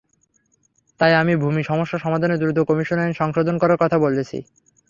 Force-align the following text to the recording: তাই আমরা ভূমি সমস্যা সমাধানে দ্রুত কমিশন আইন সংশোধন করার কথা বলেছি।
তাই 0.99 1.13
আমরা 1.15 1.35
ভূমি 1.43 1.61
সমস্যা 1.63 1.97
সমাধানে 1.99 2.35
দ্রুত 2.37 2.57
কমিশন 2.69 2.97
আইন 2.99 3.13
সংশোধন 3.13 3.55
করার 3.61 3.81
কথা 3.83 3.97
বলেছি। 4.05 4.37